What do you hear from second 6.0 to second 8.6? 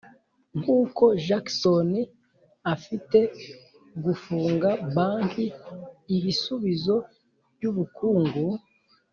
ibisubizo byubukungu